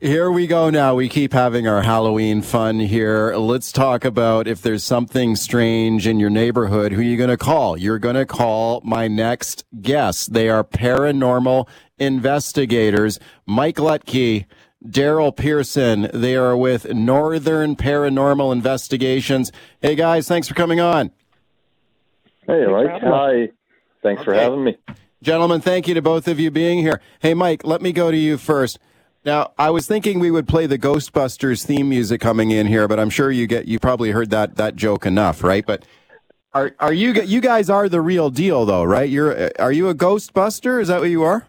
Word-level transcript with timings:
Here 0.00 0.30
we 0.30 0.46
go 0.46 0.70
now. 0.70 0.94
We 0.94 1.08
keep 1.08 1.32
having 1.32 1.66
our 1.66 1.82
Halloween 1.82 2.40
fun 2.40 2.78
here. 2.78 3.34
Let's 3.34 3.72
talk 3.72 4.04
about 4.04 4.46
if 4.46 4.62
there's 4.62 4.84
something 4.84 5.34
strange 5.34 6.06
in 6.06 6.20
your 6.20 6.30
neighborhood, 6.30 6.92
who 6.92 7.00
are 7.00 7.02
you 7.02 7.16
going 7.16 7.30
to 7.30 7.36
call? 7.36 7.76
You're 7.76 7.98
going 7.98 8.14
to 8.14 8.24
call 8.24 8.80
my 8.84 9.08
next 9.08 9.64
guest. 9.82 10.34
They 10.34 10.48
are 10.48 10.62
paranormal 10.62 11.66
investigators. 11.98 13.18
Mike 13.44 13.78
Lutke, 13.78 14.44
Darryl 14.86 15.34
Pearson. 15.34 16.08
They 16.14 16.36
are 16.36 16.56
with 16.56 16.94
Northern 16.94 17.74
Paranormal 17.74 18.52
Investigations. 18.52 19.50
Hey 19.82 19.96
guys, 19.96 20.28
thanks 20.28 20.46
for 20.46 20.54
coming 20.54 20.78
on. 20.78 21.10
Hey, 22.46 22.66
Mike. 22.66 23.02
Hi. 23.02 23.48
Thanks 24.04 24.22
for 24.22 24.32
having 24.32 24.62
me. 24.62 24.78
Gentlemen, 25.24 25.60
thank 25.60 25.88
you 25.88 25.94
to 25.94 26.02
both 26.02 26.28
of 26.28 26.38
you 26.38 26.52
being 26.52 26.78
here. 26.78 27.00
Hey, 27.18 27.34
Mike, 27.34 27.64
let 27.64 27.82
me 27.82 27.90
go 27.90 28.12
to 28.12 28.16
you 28.16 28.38
first. 28.38 28.78
Now, 29.24 29.52
I 29.58 29.70
was 29.70 29.86
thinking 29.86 30.20
we 30.20 30.30
would 30.30 30.48
play 30.48 30.66
the 30.66 30.78
Ghostbusters 30.78 31.64
theme 31.64 31.88
music 31.88 32.20
coming 32.20 32.50
in 32.50 32.66
here, 32.66 32.88
but 32.88 33.00
I'm 33.00 33.10
sure 33.10 33.30
you 33.30 33.46
get 33.46 33.66
you 33.66 33.78
probably 33.78 34.10
heard 34.10 34.30
that 34.30 34.56
that 34.56 34.76
joke 34.76 35.04
enough, 35.06 35.42
right? 35.42 35.66
But 35.66 35.84
are 36.54 36.74
are 36.78 36.92
you 36.92 37.12
you 37.12 37.40
guys 37.40 37.68
are 37.68 37.88
the 37.88 38.00
real 38.00 38.30
deal 38.30 38.64
though, 38.64 38.84
right? 38.84 39.08
You're 39.08 39.50
are 39.58 39.72
you 39.72 39.88
a 39.88 39.94
Ghostbuster? 39.94 40.80
Is 40.80 40.88
that 40.88 41.00
what 41.00 41.10
you 41.10 41.22
are? 41.24 41.46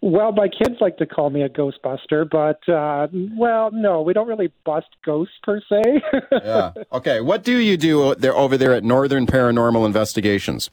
Well, 0.00 0.30
my 0.30 0.48
kids 0.48 0.76
like 0.80 0.96
to 0.98 1.06
call 1.06 1.30
me 1.30 1.42
a 1.42 1.48
Ghostbuster, 1.48 2.28
but 2.30 2.68
uh, 2.72 3.08
well, 3.36 3.70
no, 3.72 4.02
we 4.02 4.12
don't 4.12 4.28
really 4.28 4.52
bust 4.64 4.86
ghosts 5.04 5.34
per 5.42 5.60
se. 5.68 6.02
Yeah. 6.30 6.72
Okay. 6.92 7.20
What 7.20 7.42
do 7.42 7.56
you 7.58 7.76
do 7.76 8.14
there 8.14 8.34
over 8.34 8.56
there 8.56 8.72
at 8.74 8.84
Northern 8.84 9.26
Paranormal 9.26 9.84
Investigations? 9.86 10.70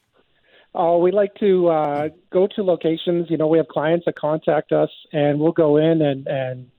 Oh, 0.77 0.97
we 0.97 1.11
like 1.11 1.33
to 1.35 1.69
uh, 1.69 2.09
go 2.33 2.47
to 2.55 2.63
locations. 2.63 3.29
You 3.29 3.37
know, 3.37 3.47
we 3.47 3.57
have 3.57 3.67
clients 3.69 4.05
that 4.05 4.17
contact 4.17 4.73
us, 4.73 4.89
and 5.13 5.39
we'll 5.39 5.53
go 5.53 5.77
in 5.77 6.01
and 6.01 6.27
and 6.27 6.69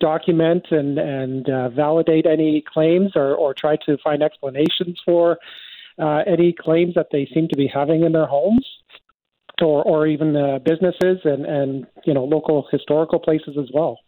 document 0.00 0.66
and 0.70 0.98
and 0.98 1.48
uh, 1.48 1.68
validate 1.68 2.26
any 2.26 2.64
claims, 2.72 3.12
or 3.14 3.34
or 3.34 3.54
try 3.54 3.76
to 3.86 3.96
find 4.02 4.22
explanations 4.22 5.00
for 5.04 5.38
uh, 6.00 6.22
any 6.26 6.52
claims 6.52 6.94
that 6.94 7.06
they 7.12 7.28
seem 7.32 7.46
to 7.48 7.56
be 7.56 7.70
having 7.72 8.02
in 8.02 8.12
their 8.12 8.26
homes. 8.26 8.66
Or, 9.62 9.84
or 9.84 10.08
even 10.08 10.34
uh, 10.34 10.58
businesses 10.58 11.20
and, 11.22 11.46
and 11.46 11.86
you 12.04 12.12
know 12.12 12.24
local 12.24 12.66
historical 12.72 13.20
places 13.20 13.56
as 13.56 13.70
well. 13.72 14.00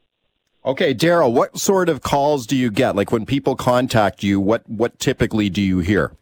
Okay, 0.64 0.92
Darryl, 0.92 1.32
what 1.32 1.56
sort 1.56 1.88
of 1.88 2.02
calls 2.02 2.48
do 2.48 2.56
you 2.56 2.72
get? 2.72 2.96
Like 2.96 3.12
when 3.12 3.24
people 3.24 3.54
contact 3.54 4.24
you, 4.24 4.40
what 4.40 4.68
what 4.68 4.98
typically 4.98 5.48
do 5.48 5.62
you 5.62 5.78
hear? 5.78 6.16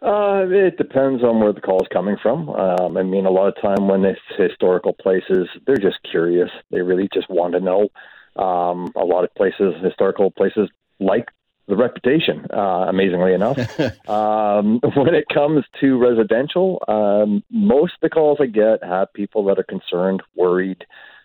Uh, 0.00 0.46
it 0.48 0.76
depends 0.76 1.24
on 1.24 1.40
where 1.40 1.52
the 1.52 1.60
call 1.60 1.80
is 1.80 1.88
coming 1.92 2.16
from. 2.22 2.48
Um, 2.50 2.96
I 2.96 3.02
mean, 3.02 3.26
a 3.26 3.30
lot 3.30 3.48
of 3.48 3.60
time 3.60 3.88
when 3.88 4.04
it's 4.04 4.20
historical 4.36 4.92
places, 4.92 5.48
they're 5.66 5.76
just 5.76 5.98
curious. 6.08 6.50
They 6.70 6.82
really 6.82 7.08
just 7.12 7.28
want 7.28 7.54
to 7.54 7.60
know. 7.60 7.88
Um, 8.36 8.92
a 8.94 9.04
lot 9.04 9.24
of 9.24 9.34
places, 9.34 9.74
historical 9.82 10.30
places, 10.30 10.70
like 11.00 11.26
the 11.66 11.76
reputation. 11.76 12.46
Uh, 12.52 12.86
amazingly 12.88 13.34
enough, 13.34 13.58
um, 14.08 14.80
when 14.94 15.14
it 15.14 15.24
comes 15.32 15.64
to 15.80 15.98
residential, 15.98 16.82
um, 16.86 17.42
most 17.50 17.94
of 17.94 18.00
the 18.02 18.10
calls 18.10 18.38
I 18.40 18.46
get 18.46 18.84
have 18.84 19.12
people 19.12 19.44
that 19.46 19.58
are 19.58 19.64
concerned, 19.64 20.22
worried, 20.36 20.84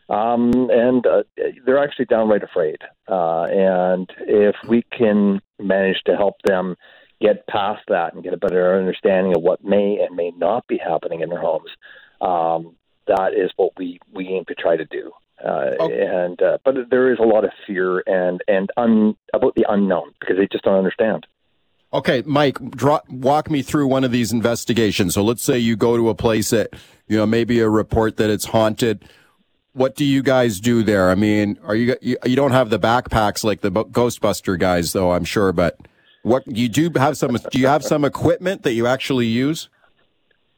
um, 0.09 0.51
and 0.71 1.05
uh, 1.05 1.23
they're 1.65 1.83
actually 1.83 2.05
downright 2.05 2.43
afraid. 2.43 2.77
Uh, 3.07 3.43
and 3.43 4.09
if 4.21 4.55
we 4.67 4.83
can 4.97 5.41
manage 5.59 6.01
to 6.05 6.15
help 6.15 6.35
them 6.43 6.75
get 7.25 7.47
past 7.47 7.83
that 7.87 8.13
and 8.13 8.23
get 8.23 8.33
a 8.33 8.37
better 8.45 8.77
understanding 8.77 9.33
of 9.35 9.41
what 9.41 9.63
may 9.63 9.97
and 10.03 10.15
may 10.15 10.31
not 10.37 10.67
be 10.67 10.77
happening 10.77 11.21
in 11.21 11.29
their 11.29 11.43
homes, 11.49 11.71
um, 12.21 12.75
that 13.07 13.31
is 13.33 13.49
what 13.55 13.71
we, 13.77 13.99
we 14.13 14.27
aim 14.27 14.43
to 14.45 14.55
try 14.55 14.75
to 14.75 14.85
do. 14.85 15.11
Uh, 15.43 15.71
And 15.89 16.41
uh, 16.41 16.57
but 16.63 16.75
there 16.89 17.11
is 17.11 17.19
a 17.19 17.27
lot 17.33 17.43
of 17.43 17.51
fear 17.65 17.89
and 18.05 18.41
and 18.47 18.69
un, 18.77 19.15
about 19.33 19.55
the 19.55 19.65
unknown 19.67 20.07
because 20.19 20.37
they 20.37 20.47
just 20.49 20.63
don't 20.63 20.77
understand. 20.77 21.25
Okay, 21.91 22.23
Mike, 22.25 22.57
draw, 22.71 23.01
walk 23.09 23.51
me 23.51 23.61
through 23.61 23.87
one 23.87 24.03
of 24.03 24.11
these 24.11 24.31
investigations. 24.31 25.13
So 25.13 25.23
let's 25.23 25.43
say 25.43 25.59
you 25.59 25.75
go 25.75 25.95
to 25.97 26.09
a 26.09 26.15
place 26.15 26.49
that, 26.51 26.69
you 27.07 27.17
know, 27.17 27.25
maybe 27.25 27.59
a 27.59 27.69
report 27.69 28.17
that 28.17 28.29
it's 28.29 28.45
haunted. 28.45 29.05
What 29.73 29.95
do 29.95 30.05
you 30.05 30.23
guys 30.23 30.59
do 30.59 30.81
there? 30.81 31.11
I 31.11 31.15
mean, 31.15 31.59
are 31.63 31.75
you 31.75 31.95
you, 32.01 32.17
you 32.25 32.35
don't 32.35 32.51
have 32.51 32.69
the 32.69 32.79
backpacks 32.79 33.43
like 33.43 33.61
the 33.61 33.71
Ghostbuster 33.71 34.57
guys, 34.57 34.93
though, 34.93 35.11
I'm 35.11 35.25
sure. 35.25 35.51
But 35.51 35.77
what 36.23 36.43
you 36.47 36.67
do 36.67 36.89
have 36.95 37.17
some? 37.17 37.37
Do 37.51 37.59
you 37.59 37.67
have 37.67 37.83
some 37.83 38.03
equipment 38.03 38.63
that 38.63 38.73
you 38.73 38.87
actually 38.87 39.27
use? 39.27 39.69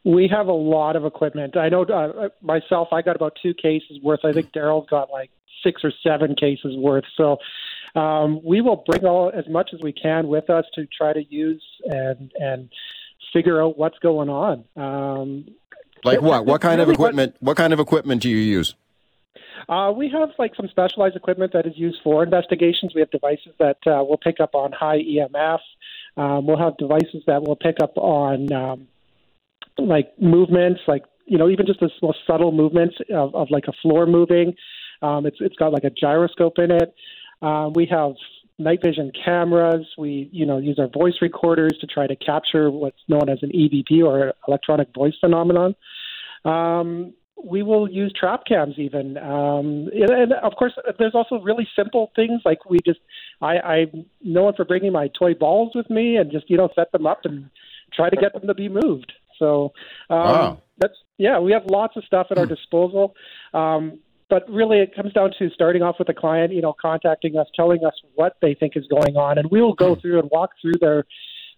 We 0.03 0.27
have 0.27 0.47
a 0.47 0.53
lot 0.53 0.95
of 0.95 1.03
equipment. 1.03 1.57
I 1.57 1.69
know 1.69 1.83
uh, 1.83 2.29
myself, 2.41 2.89
I 2.91 3.01
got 3.01 3.15
about 3.15 3.33
two 3.41 3.55
cases 3.55 3.99
worth. 4.03 4.19
I 4.23 4.31
think 4.31 4.51
Darryl's 4.53 4.87
got 4.87 5.09
like 5.11 5.31
six 5.63 5.81
or 5.83 5.91
seven 6.03 6.35
cases 6.35 6.77
worth. 6.77 7.05
So 7.17 7.37
um, 7.99 8.39
we 8.43 8.61
will 8.61 8.83
bring 8.87 9.03
all 9.05 9.31
as 9.33 9.47
much 9.49 9.71
as 9.73 9.81
we 9.81 9.91
can 9.91 10.27
with 10.27 10.49
us 10.49 10.65
to 10.75 10.85
try 10.85 11.13
to 11.13 11.23
use 11.29 11.63
and 11.85 12.31
and 12.35 12.69
figure 13.33 13.61
out 13.61 13.77
what's 13.77 13.97
going 13.99 14.29
on. 14.29 14.65
Um, 14.75 15.45
Like 16.03 16.21
what? 16.21 16.45
What 16.45 16.61
kind 16.61 16.79
of 16.79 16.89
equipment? 16.89 17.35
What 17.39 17.57
kind 17.57 17.73
of 17.73 17.79
equipment 17.79 18.21
do 18.21 18.29
you 18.29 18.37
use? 18.37 18.75
Uh, 19.67 19.91
we 19.95 20.09
have 20.09 20.29
like 20.37 20.55
some 20.55 20.67
specialized 20.69 21.15
equipment 21.15 21.53
that 21.53 21.65
is 21.65 21.73
used 21.75 21.97
for 22.03 22.23
investigations. 22.23 22.93
We 22.93 23.01
have 23.01 23.11
devices 23.11 23.53
that 23.59 23.77
uh, 23.87 24.03
will 24.03 24.17
pick 24.17 24.39
up 24.39 24.53
on 24.53 24.71
high 24.71 24.99
EMF. 24.99 25.59
Um, 26.17 26.45
we'll 26.45 26.59
have 26.59 26.77
devices 26.77 27.23
that 27.27 27.43
will 27.43 27.55
pick 27.55 27.77
up 27.81 27.97
on 27.97 28.51
um, 28.53 28.87
like 29.77 30.13
movements, 30.19 30.81
like 30.87 31.03
you 31.25 31.37
know, 31.37 31.49
even 31.49 31.65
just 31.65 31.79
the 31.79 31.89
most 32.01 32.19
subtle 32.27 32.51
movements 32.51 32.95
of, 33.11 33.33
of 33.33 33.49
like 33.49 33.65
a 33.67 33.73
floor 33.81 34.05
moving. 34.05 34.55
Um, 35.01 35.25
it's 35.25 35.37
it's 35.39 35.55
got 35.55 35.73
like 35.73 35.83
a 35.83 35.89
gyroscope 35.89 36.59
in 36.59 36.71
it. 36.71 36.93
Um, 37.41 37.73
we 37.73 37.87
have 37.87 38.13
night 38.57 38.81
vision 38.83 39.11
cameras. 39.23 39.85
We 39.97 40.29
you 40.31 40.45
know 40.45 40.57
use 40.57 40.79
our 40.79 40.87
voice 40.87 41.15
recorders 41.21 41.73
to 41.81 41.87
try 41.87 42.07
to 42.07 42.15
capture 42.15 42.69
what's 42.69 43.01
known 43.07 43.29
as 43.29 43.39
an 43.41 43.51
EVP 43.51 44.03
or 44.03 44.33
electronic 44.47 44.93
voice 44.93 45.15
phenomenon. 45.19 45.75
Um, 46.45 47.13
we 47.43 47.63
will 47.63 47.89
use 47.89 48.13
trap 48.17 48.43
cams 48.47 48.75
even. 48.77 49.17
Um, 49.17 49.89
and, 49.93 50.09
and 50.09 50.33
of 50.33 50.53
course 50.57 50.73
there's 50.97 51.15
also 51.15 51.39
really 51.41 51.67
simple 51.75 52.11
things 52.15 52.41
like 52.45 52.65
we 52.69 52.79
just 52.85 52.99
I, 53.41 53.57
i'm 53.59 54.05
known 54.23 54.53
for 54.55 54.65
bringing 54.65 54.91
my 54.91 55.09
toy 55.19 55.33
balls 55.33 55.73
with 55.75 55.89
me 55.89 56.15
and 56.15 56.31
just 56.31 56.49
you 56.49 56.57
know 56.57 56.69
set 56.75 56.91
them 56.91 57.05
up 57.05 57.21
and 57.25 57.49
try 57.93 58.09
to 58.09 58.15
get 58.15 58.33
them 58.33 58.47
to 58.47 58.53
be 58.53 58.69
moved. 58.69 59.11
So 59.37 59.73
um, 60.09 60.17
Wow. 60.17 60.61
that's 60.77 60.95
yeah 61.17 61.39
we 61.39 61.51
have 61.51 61.63
lots 61.69 61.97
of 61.97 62.03
stuff 62.05 62.27
at 62.31 62.37
our 62.37 62.45
disposal. 62.45 63.15
Um, 63.53 63.99
but 64.29 64.49
really 64.49 64.79
it 64.79 64.95
comes 64.95 65.13
down 65.13 65.31
to 65.37 65.49
starting 65.51 65.83
off 65.83 65.97
with 65.99 66.09
a 66.09 66.13
client 66.13 66.51
you 66.53 66.61
know 66.61 66.75
contacting 66.81 67.37
us 67.37 67.47
telling 67.55 67.83
us 67.85 67.93
what 68.15 68.37
they 68.41 68.53
think 68.53 68.73
is 68.75 68.85
going 68.87 69.17
on. 69.17 69.37
And 69.37 69.51
we 69.51 69.61
will 69.61 69.75
go 69.75 69.95
through 69.95 70.19
and 70.19 70.29
walk 70.31 70.51
through 70.61 70.79
their 70.79 71.03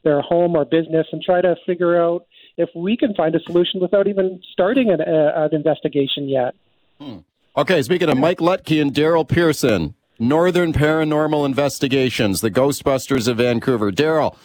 their 0.03 0.21
home 0.21 0.55
or 0.55 0.65
business 0.65 1.07
and 1.11 1.21
try 1.21 1.41
to 1.41 1.55
figure 1.65 2.01
out 2.01 2.25
if 2.57 2.69
we 2.75 2.97
can 2.97 3.13
find 3.13 3.35
a 3.35 3.39
solution 3.41 3.79
without 3.79 4.07
even 4.07 4.41
starting 4.51 4.89
an, 4.89 5.01
uh, 5.01 5.31
an 5.35 5.55
investigation 5.55 6.27
yet. 6.27 6.55
Okay, 7.55 7.81
speaking 7.81 8.09
of 8.09 8.17
Mike 8.17 8.39
Lutke 8.39 8.81
and 8.81 8.93
Darryl 8.93 9.27
Pearson, 9.27 9.95
Northern 10.19 10.73
Paranormal 10.73 11.45
Investigations, 11.45 12.41
the 12.41 12.51
Ghostbusters 12.51 13.27
of 13.27 13.37
Vancouver. 13.37 13.91
Darryl, 13.91 14.35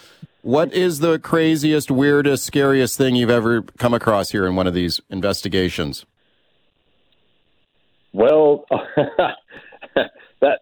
what 0.42 0.72
is 0.74 0.98
the 1.00 1.18
craziest, 1.18 1.90
weirdest, 1.90 2.44
scariest 2.44 2.98
thing 2.98 3.16
you've 3.16 3.30
ever 3.30 3.62
come 3.62 3.94
across 3.94 4.30
here 4.30 4.46
in 4.46 4.56
one 4.56 4.66
of 4.66 4.74
these 4.74 5.00
investigations? 5.08 6.04
Well, 8.12 8.66
that 10.40 10.58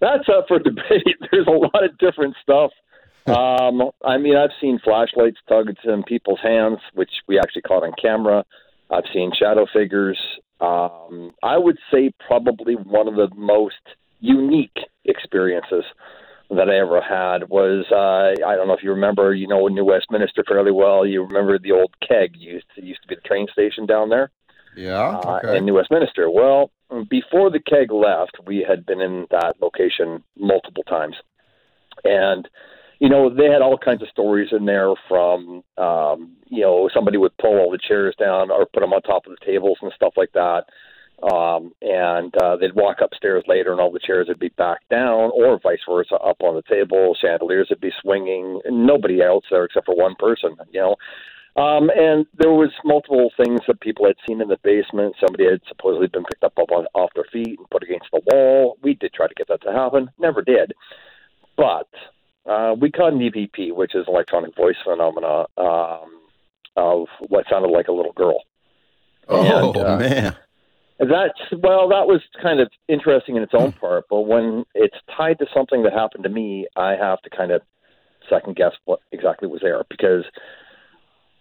that's 0.00 0.28
up 0.28 0.46
for 0.46 0.60
debate. 0.60 1.16
There's 1.32 1.46
a 1.46 1.50
lot 1.50 1.84
of 1.84 1.96
different 1.98 2.36
stuff. 2.42 2.70
Um, 3.26 3.90
I 4.04 4.18
mean, 4.18 4.36
I've 4.36 4.50
seen 4.60 4.78
flashlights 4.82 5.38
tugged 5.48 5.78
in 5.84 6.02
people's 6.02 6.40
hands, 6.42 6.78
which 6.94 7.10
we 7.26 7.38
actually 7.38 7.62
caught 7.62 7.82
on 7.82 7.92
camera. 8.00 8.44
I've 8.90 9.04
seen 9.12 9.32
shadow 9.38 9.66
figures. 9.72 10.18
Um, 10.60 11.32
I 11.42 11.56
would 11.58 11.78
say 11.92 12.12
probably 12.26 12.74
one 12.74 13.08
of 13.08 13.16
the 13.16 13.28
most 13.34 13.80
unique 14.20 14.76
experiences 15.04 15.84
that 16.50 16.68
I 16.68 16.78
ever 16.78 17.00
had 17.00 17.48
was 17.48 17.86
uh, 17.90 18.46
I 18.46 18.54
don't 18.54 18.68
know 18.68 18.74
if 18.74 18.82
you 18.82 18.90
remember, 18.90 19.34
you 19.34 19.48
know, 19.48 19.66
New 19.68 19.84
Westminster 19.84 20.44
fairly 20.46 20.70
well. 20.70 21.06
You 21.06 21.24
remember 21.24 21.58
the 21.58 21.72
old 21.72 21.94
keg 22.06 22.36
used 22.36 22.66
to 22.76 22.84
used 22.84 23.02
to 23.02 23.08
be 23.08 23.14
the 23.14 23.22
train 23.22 23.46
station 23.52 23.86
down 23.86 24.10
there 24.10 24.30
Yeah. 24.76 25.18
uh, 25.24 25.52
in 25.54 25.64
New 25.64 25.74
Westminster. 25.74 26.30
Well, 26.30 26.70
before 27.08 27.50
the 27.50 27.60
keg 27.60 27.90
left, 27.90 28.36
we 28.46 28.64
had 28.66 28.84
been 28.84 29.00
in 29.00 29.26
that 29.30 29.54
location 29.60 30.22
multiple 30.38 30.84
times, 30.84 31.16
and 32.04 32.46
you 33.04 33.10
know 33.10 33.28
they 33.28 33.50
had 33.54 33.60
all 33.60 33.76
kinds 33.76 34.02
of 34.02 34.08
stories 34.08 34.50
in 34.56 34.64
there. 34.64 34.90
From 35.10 35.62
um, 35.76 36.36
you 36.46 36.62
know 36.62 36.88
somebody 36.94 37.18
would 37.18 37.36
pull 37.36 37.56
all 37.58 37.70
the 37.70 37.86
chairs 37.88 38.14
down 38.18 38.50
or 38.50 38.64
put 38.64 38.80
them 38.80 38.94
on 38.94 39.02
top 39.02 39.26
of 39.26 39.32
the 39.36 39.44
tables 39.44 39.78
and 39.82 39.92
stuff 39.94 40.14
like 40.16 40.32
that. 40.32 40.62
Um, 41.22 41.72
and 41.82 42.34
uh, 42.42 42.56
they'd 42.56 42.74
walk 42.74 42.98
upstairs 43.02 43.44
later, 43.46 43.72
and 43.72 43.80
all 43.80 43.92
the 43.92 44.06
chairs 44.08 44.26
would 44.28 44.40
be 44.40 44.52
back 44.56 44.80
down, 44.90 45.30
or 45.34 45.60
vice 45.62 45.84
versa, 45.88 46.16
up 46.16 46.38
on 46.40 46.54
the 46.56 46.74
table. 46.74 47.14
Chandeliers 47.20 47.68
would 47.70 47.80
be 47.80 47.92
swinging. 48.02 48.60
Nobody 48.70 49.22
else 49.22 49.44
there 49.50 49.64
except 49.64 49.86
for 49.86 49.94
one 49.94 50.16
person. 50.18 50.56
You 50.72 50.80
know, 50.80 50.96
Um, 51.56 51.88
and 51.94 52.26
there 52.36 52.50
was 52.50 52.72
multiple 52.84 53.30
things 53.36 53.60
that 53.68 53.80
people 53.80 54.06
had 54.06 54.16
seen 54.26 54.40
in 54.40 54.48
the 54.48 54.58
basement. 54.64 55.14
Somebody 55.20 55.44
had 55.44 55.60
supposedly 55.68 56.08
been 56.08 56.24
picked 56.24 56.42
up 56.42 56.58
on, 56.58 56.86
off 56.94 57.10
their 57.14 57.30
feet 57.32 57.58
and 57.58 57.70
put 57.70 57.84
against 57.84 58.08
the 58.12 58.22
wall. 58.32 58.76
We 58.82 58.94
did 58.94 59.12
try 59.12 59.28
to 59.28 59.34
get 59.34 59.48
that 59.48 59.62
to 59.62 59.72
happen, 59.72 60.10
never 60.18 60.42
did. 60.42 60.72
But 61.56 61.88
uh, 62.46 62.74
we 62.78 62.90
caught 62.90 63.12
an 63.12 63.18
EVP, 63.18 63.74
which 63.74 63.94
is 63.94 64.04
electronic 64.08 64.54
voice 64.56 64.76
phenomena 64.84 65.46
um, 65.56 66.20
of 66.76 67.06
what 67.28 67.46
sounded 67.50 67.68
like 67.68 67.88
a 67.88 67.92
little 67.92 68.12
girl. 68.12 68.42
Oh 69.28 69.72
and, 69.72 69.76
uh, 69.84 69.96
man. 69.96 70.36
That's 70.98 71.60
well, 71.62 71.88
that 71.88 72.06
was 72.06 72.20
kind 72.40 72.60
of 72.60 72.70
interesting 72.88 73.36
in 73.36 73.42
its 73.42 73.52
own 73.52 73.72
part, 73.72 74.04
but 74.08 74.22
when 74.22 74.64
it's 74.74 74.96
tied 75.16 75.38
to 75.40 75.46
something 75.52 75.82
that 75.82 75.92
happened 75.92 76.22
to 76.24 76.30
me, 76.30 76.68
I 76.76 76.92
have 76.92 77.20
to 77.22 77.30
kind 77.30 77.50
of 77.50 77.62
second 78.30 78.56
guess 78.56 78.72
what 78.84 79.00
exactly 79.10 79.48
was 79.48 79.60
there 79.60 79.82
because 79.90 80.24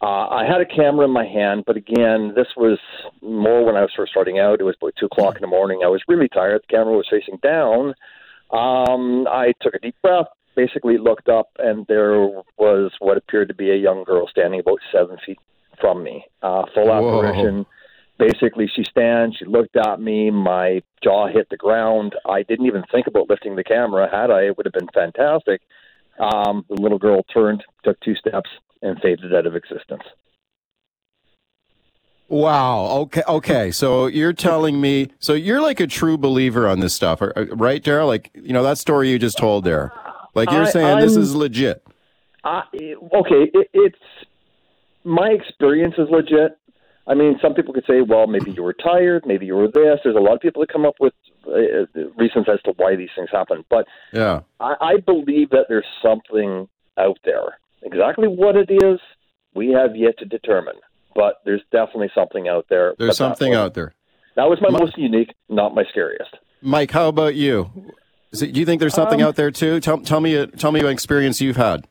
uh, 0.02 0.28
I 0.28 0.46
had 0.46 0.60
a 0.60 0.66
camera 0.66 1.06
in 1.06 1.12
my 1.12 1.26
hand, 1.26 1.64
but 1.66 1.78
again, 1.78 2.34
this 2.36 2.48
was 2.58 2.80
more 3.22 3.64
when 3.64 3.76
I 3.76 3.82
was 3.82 3.92
first 3.96 4.12
starting 4.12 4.40
out. 4.40 4.60
It 4.60 4.64
was 4.64 4.76
about 4.82 4.96
two 5.00 5.06
o'clock 5.06 5.36
in 5.36 5.42
the 5.42 5.48
morning. 5.48 5.82
I 5.84 5.88
was 5.88 6.02
really 6.08 6.28
tired. 6.28 6.62
The 6.68 6.76
camera 6.76 6.98
was 6.98 7.08
facing 7.10 7.38
down. 7.42 7.94
Um, 8.52 9.28
I 9.30 9.54
took 9.62 9.76
a 9.76 9.80
deep 9.80 9.96
breath, 10.02 10.28
basically 10.56 10.98
looked 10.98 11.30
up, 11.30 11.50
and 11.60 11.86
there 11.88 12.14
was 12.58 12.92
what 13.00 13.18
appeared 13.18 13.48
to 13.50 13.54
be 13.54 13.72
a 13.72 13.76
young 13.76 14.04
girl 14.04 14.28
standing 14.28 14.60
about 14.60 14.80
seven 14.92 15.18
feet 15.26 15.40
from 15.80 16.04
me. 16.04 16.26
Uh, 16.42 16.64
full 16.74 16.92
apparition. 16.92 17.66
Basically, 18.20 18.70
she 18.74 18.84
stands. 18.84 19.38
She 19.38 19.46
looked 19.46 19.76
at 19.76 20.00
me. 20.00 20.30
My 20.30 20.82
jaw 21.04 21.28
hit 21.28 21.48
the 21.50 21.58
ground. 21.58 22.16
I 22.26 22.44
didn't 22.44 22.68
even 22.68 22.84
think 22.92 23.08
about 23.08 23.30
lifting 23.30 23.56
the 23.56 23.64
camera. 23.64 24.08
Had 24.10 24.30
I, 24.30 24.44
it 24.44 24.58
would 24.58 24.66
have 24.66 24.74
been 24.74 24.90
fantastic. 24.94 25.62
Um, 26.20 26.64
the 26.70 26.80
little 26.80 27.00
girl 27.00 27.24
turned, 27.34 27.64
took 27.84 28.00
two 28.02 28.16
steps, 28.16 28.50
and 28.82 29.00
faded 29.02 29.34
out 29.34 29.48
of 29.48 29.56
existence. 29.56 30.04
Wow. 32.30 32.86
Okay. 33.02 33.24
Okay. 33.28 33.72
So 33.72 34.08
you're 34.08 34.34
telling 34.34 34.80
me, 34.80 35.10
so 35.20 35.34
you're 35.34 35.62
like 35.62 35.80
a 35.80 35.88
true 35.88 36.18
believer 36.18 36.68
on 36.68 36.80
this 36.80 36.94
stuff, 36.94 37.22
right, 37.22 37.84
Darryl? 37.84 38.08
Like, 38.08 38.32
you 38.34 38.54
know, 38.54 38.64
that 38.64 38.78
story 38.78 39.10
you 39.10 39.20
just 39.20 39.38
told 39.38 39.66
there. 39.66 39.92
Like 40.34 40.52
you're 40.52 40.64
I, 40.64 40.70
saying 40.70 40.98
I'm, 40.98 41.02
this 41.02 41.16
is 41.16 41.36
legit. 41.36 41.86
I, 42.44 42.64
okay. 42.74 43.52
It, 43.54 43.70
it's 43.74 44.00
my 45.04 45.30
experience 45.30 45.96
is 45.98 46.10
legit. 46.10 46.58
I 47.06 47.14
mean, 47.14 47.38
some 47.42 47.54
people 47.54 47.74
could 47.74 47.86
say, 47.86 48.02
well, 48.02 48.28
maybe 48.28 48.52
you 48.52 48.64
were 48.64 48.74
tired, 48.74 49.26
maybe 49.26 49.46
you 49.46 49.56
were 49.56 49.68
this. 49.68 50.00
There's 50.04 50.16
a 50.16 50.20
lot 50.20 50.36
of 50.36 50.42
people 50.42 50.62
that 50.62 50.72
come 50.72 50.86
up 50.86 50.96
with 51.02 51.14
uh, 51.46 51.86
reasons 52.18 52.48
as 52.52 52.62
to 52.64 52.74
why 52.78 52.96
these 52.96 53.10
things 53.16 53.30
happen. 53.32 53.66
But 53.70 53.86
yeah, 54.14 54.42
I, 54.60 54.76
I 54.80 54.98
believe 54.98 55.50
that 55.50 55.66
there's 55.68 55.86
something 56.02 56.68
out 56.98 57.20
there. 57.26 57.60
Exactly 57.82 58.28
what 58.30 58.56
it 58.56 58.70
is, 58.72 59.00
we 59.54 59.70
have 59.72 59.96
yet 59.96 60.18
to 60.20 60.26
determine. 60.26 60.76
But 61.14 61.42
there's 61.46 61.62
definitely 61.72 62.10
something 62.16 62.48
out 62.48 62.68
there. 62.70 62.96
There's 62.98 63.18
something 63.18 63.54
out 63.54 63.74
there. 63.74 63.94
That 64.36 64.50
was 64.50 64.60
my 64.62 64.70
most 64.70 64.98
unique, 64.98 65.34
not 65.50 65.76
my 65.76 65.84
scariest. 65.90 66.38
Mike, 66.62 66.92
how 66.92 67.10
about 67.10 67.36
you? 67.36 67.70
It, 68.34 68.54
do 68.54 68.60
you 68.60 68.66
think 68.66 68.80
there's 68.80 68.94
something 68.94 69.22
um, 69.22 69.28
out 69.28 69.36
there 69.36 69.52
too? 69.52 69.80
Tell, 69.80 70.00
tell 70.00 70.20
me, 70.20 70.36
a, 70.36 70.48
tell 70.48 70.72
me 70.72 70.80
an 70.80 70.88
experience 70.88 71.40
you've 71.42 71.58
had. 71.58 71.88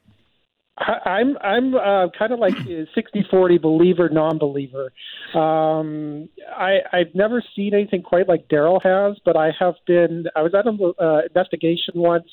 I'm 0.79 1.37
I'm 1.39 1.75
uh, 1.75 2.09
kind 2.19 2.33
of 2.33 2.39
like 2.39 2.55
60-40 2.55 3.61
believer 3.61 4.09
non-believer. 4.09 4.93
Um, 5.35 6.29
I 6.49 6.79
I've 6.93 7.15
never 7.15 7.43
seen 7.55 7.75
anything 7.75 8.03
quite 8.03 8.27
like 8.27 8.49
Darryl 8.49 8.83
has, 8.83 9.19
but 9.25 9.37
I 9.37 9.51
have 9.59 9.75
been. 9.87 10.25
I 10.35 10.43
was 10.43 10.55
at 10.55 10.67
an 10.67 10.79
uh, 10.99 11.23
investigation 11.27 11.95
once. 11.97 12.29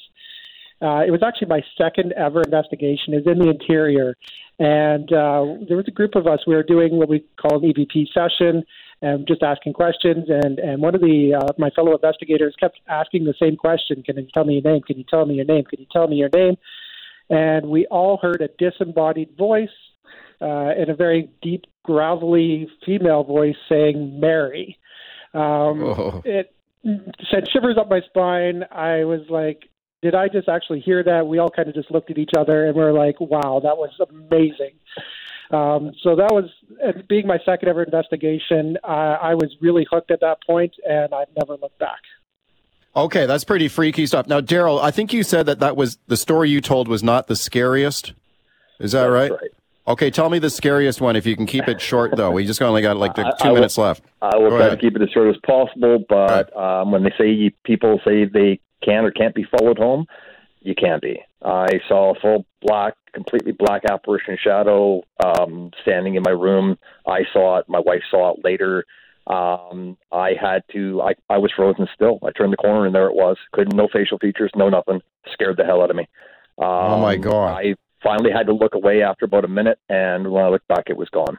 Uh, 0.81 1.03
it 1.05 1.11
was 1.11 1.21
actually 1.25 1.47
my 1.47 1.61
second 1.77 2.13
ever 2.13 2.41
investigation. 2.41 3.13
It 3.13 3.25
was 3.25 3.27
in 3.27 3.39
the 3.39 3.49
interior, 3.49 4.15
and 4.59 5.11
uh, 5.11 5.65
there 5.67 5.77
was 5.77 5.85
a 5.87 5.91
group 5.91 6.15
of 6.15 6.25
us. 6.25 6.39
We 6.47 6.55
were 6.55 6.63
doing 6.63 6.97
what 6.97 7.09
we 7.09 7.25
call 7.39 7.57
an 7.57 7.73
EVP 7.73 8.07
session, 8.13 8.63
and 9.01 9.27
just 9.27 9.43
asking 9.43 9.73
questions. 9.73 10.25
And 10.29 10.59
and 10.59 10.81
one 10.81 10.95
of 10.95 11.01
the 11.01 11.35
uh, 11.35 11.53
my 11.57 11.69
fellow 11.71 11.93
investigators 11.93 12.55
kept 12.59 12.79
asking 12.87 13.25
the 13.25 13.35
same 13.41 13.57
question: 13.57 14.03
Can 14.03 14.17
you 14.17 14.27
tell 14.33 14.45
me 14.45 14.53
your 14.53 14.73
name? 14.73 14.81
Can 14.81 14.97
you 14.97 15.05
tell 15.09 15.25
me 15.25 15.35
your 15.35 15.45
name? 15.45 15.65
Can 15.65 15.79
you 15.79 15.87
tell 15.91 16.07
me 16.07 16.15
your 16.15 16.29
name? 16.33 16.55
and 17.29 17.67
we 17.67 17.85
all 17.87 18.17
heard 18.17 18.41
a 18.41 18.49
disembodied 18.57 19.37
voice 19.37 19.69
uh, 20.41 20.71
in 20.77 20.89
a 20.89 20.95
very 20.95 21.29
deep, 21.41 21.65
gravelly 21.83 22.67
female 22.85 23.23
voice 23.23 23.55
saying 23.67 24.19
"Mary." 24.19 24.77
Um, 25.33 25.83
oh. 25.83 26.21
It 26.25 26.53
sent 27.29 27.49
shivers 27.51 27.77
up 27.77 27.89
my 27.89 28.01
spine. 28.01 28.63
I 28.71 29.03
was 29.03 29.21
like, 29.29 29.69
"Did 30.01 30.15
I 30.15 30.27
just 30.27 30.49
actually 30.49 30.79
hear 30.79 31.03
that?" 31.03 31.27
We 31.27 31.39
all 31.39 31.49
kind 31.49 31.67
of 31.67 31.75
just 31.75 31.91
looked 31.91 32.09
at 32.11 32.17
each 32.17 32.31
other 32.37 32.65
and 32.65 32.75
we 32.75 32.83
are 32.83 32.93
like, 32.93 33.19
"Wow, 33.19 33.59
that 33.63 33.77
was 33.77 33.91
amazing." 34.09 34.73
Um, 35.51 35.93
so 36.03 36.15
that 36.15 36.31
was 36.31 36.45
being 37.07 37.25
my 37.25 37.39
second 37.43 37.69
ever 37.69 37.83
investigation. 37.83 38.77
Uh, 38.83 39.17
I 39.21 39.33
was 39.33 39.55
really 39.61 39.85
hooked 39.89 40.11
at 40.11 40.19
that 40.21 40.37
point, 40.45 40.73
and 40.87 41.13
I've 41.13 41.27
never 41.35 41.57
looked 41.59 41.79
back. 41.79 41.99
Okay, 42.95 43.25
that's 43.25 43.43
pretty 43.43 43.67
freaky 43.67 44.05
stuff. 44.05 44.27
Now, 44.27 44.41
Darryl, 44.41 44.81
I 44.81 44.91
think 44.91 45.13
you 45.13 45.23
said 45.23 45.45
that 45.45 45.59
that 45.59 45.75
was 45.75 45.97
the 46.07 46.17
story 46.17 46.49
you 46.49 46.61
told 46.61 46.87
was 46.87 47.03
not 47.03 47.27
the 47.27 47.35
scariest. 47.35 48.13
Is 48.79 48.91
that 48.91 49.05
right? 49.05 49.31
right? 49.31 49.51
Okay, 49.87 50.11
tell 50.11 50.29
me 50.29 50.37
the 50.37 50.51
scariest 50.51 51.01
one 51.01 51.15
if 51.15 51.25
you 51.25 51.35
can 51.35 51.47
keep 51.47 51.67
it 51.67 51.81
short, 51.81 52.15
though. 52.15 52.29
We 52.29 52.45
just 52.45 52.61
only 52.61 52.83
got 52.83 52.97
like 52.97 53.15
two 53.15 53.23
I, 53.23 53.49
I 53.49 53.53
minutes 53.53 53.75
will, 53.75 53.85
left. 53.85 54.03
I 54.21 54.37
will 54.37 54.49
Go 54.51 54.57
try 54.57 54.67
ahead. 54.67 54.79
to 54.79 54.85
keep 54.85 54.95
it 54.95 55.01
as 55.01 55.09
short 55.09 55.29
as 55.29 55.41
possible, 55.43 56.03
but 56.07 56.51
right. 56.55 56.81
um, 56.81 56.91
when 56.91 57.03
they 57.03 57.13
say 57.17 57.51
people 57.63 57.99
say 58.05 58.25
they 58.25 58.59
can 58.83 59.05
or 59.05 59.11
can't 59.11 59.35
be 59.35 59.45
followed 59.45 59.77
home, 59.77 60.05
you 60.61 60.75
can 60.75 60.99
be. 61.01 61.21
I 61.43 61.79
saw 61.87 62.13
a 62.15 62.19
full 62.19 62.45
black, 62.61 62.95
completely 63.13 63.53
black 63.53 63.83
apparition 63.89 64.37
shadow 64.41 65.03
um, 65.23 65.71
standing 65.81 66.15
in 66.15 66.23
my 66.23 66.31
room. 66.31 66.77
I 67.07 67.21
saw 67.31 67.57
it. 67.57 67.65
My 67.69 67.79
wife 67.79 68.01
saw 68.11 68.33
it 68.33 68.43
later. 68.43 68.85
Um, 69.27 69.97
I 70.11 70.31
had 70.39 70.63
to. 70.73 71.01
I, 71.01 71.13
I 71.29 71.37
was 71.37 71.51
frozen 71.55 71.87
still. 71.93 72.19
I 72.23 72.31
turned 72.31 72.51
the 72.51 72.57
corner 72.57 72.85
and 72.85 72.95
there 72.95 73.07
it 73.07 73.15
was. 73.15 73.37
Couldn't 73.51 73.75
no 73.75 73.87
facial 73.91 74.17
features, 74.17 74.51
no 74.55 74.69
nothing. 74.69 75.01
Scared 75.31 75.57
the 75.57 75.65
hell 75.65 75.81
out 75.81 75.91
of 75.91 75.95
me. 75.95 76.07
Um, 76.57 76.67
oh 76.67 77.01
my 77.01 77.15
um, 77.15 77.21
god! 77.21 77.57
I 77.57 77.75
finally 78.03 78.31
had 78.31 78.47
to 78.47 78.53
look 78.53 78.75
away 78.75 79.01
after 79.03 79.25
about 79.25 79.45
a 79.45 79.49
minute, 79.49 79.79
and 79.87 80.31
when 80.31 80.43
I 80.43 80.49
looked 80.49 80.67
back, 80.67 80.85
it 80.87 80.97
was 80.97 81.09
gone. 81.09 81.37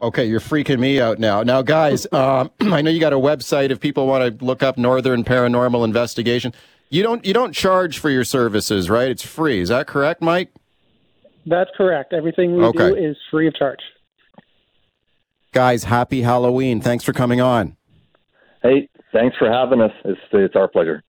Okay, 0.00 0.26
you're 0.26 0.40
freaking 0.40 0.78
me 0.78 1.00
out 1.00 1.18
now. 1.18 1.42
Now, 1.42 1.62
guys, 1.62 2.06
um, 2.12 2.50
I 2.60 2.82
know 2.82 2.90
you 2.90 3.00
got 3.00 3.12
a 3.12 3.18
website. 3.18 3.70
If 3.70 3.80
people 3.80 4.06
want 4.06 4.38
to 4.38 4.44
look 4.44 4.62
up 4.62 4.76
Northern 4.78 5.24
Paranormal 5.24 5.84
Investigation, 5.84 6.52
you 6.90 7.02
don't 7.02 7.24
you 7.24 7.32
don't 7.32 7.52
charge 7.52 7.98
for 7.98 8.10
your 8.10 8.24
services, 8.24 8.88
right? 8.90 9.10
It's 9.10 9.24
free. 9.24 9.60
Is 9.60 9.70
that 9.70 9.86
correct, 9.86 10.22
Mike? 10.22 10.52
That's 11.46 11.70
correct. 11.76 12.12
Everything 12.12 12.56
we 12.56 12.64
okay. 12.64 12.90
do 12.90 12.96
is 12.96 13.16
free 13.30 13.46
of 13.46 13.54
charge. 13.54 13.78
Guys, 15.52 15.84
happy 15.84 16.22
Halloween. 16.22 16.80
Thanks 16.80 17.04
for 17.04 17.12
coming 17.12 17.40
on. 17.40 17.76
Hey, 18.62 18.88
thanks 19.12 19.36
for 19.38 19.50
having 19.50 19.80
us. 19.80 19.92
It's, 20.04 20.20
it's 20.32 20.56
our 20.56 20.68
pleasure. 20.68 21.02